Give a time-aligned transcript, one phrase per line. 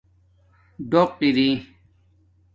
[0.89, 1.49] ڈݸق اری